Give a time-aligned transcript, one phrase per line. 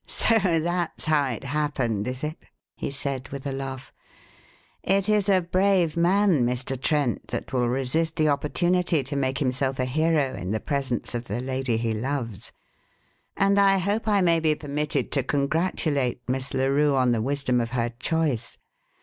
[0.07, 3.93] "So that's how it happened, is it?" he said, with a laugh.
[4.81, 6.75] "It is a brave man, Mr.
[6.81, 11.25] Trent, that will resist the opportunity to make himself a hero in the presence of
[11.25, 12.51] the lady he loves;
[13.37, 17.69] and I hope I may be permitted to congratulate Miss Larue on the wisdom of
[17.69, 18.57] her choice.